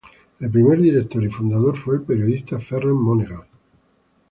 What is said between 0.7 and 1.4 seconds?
director y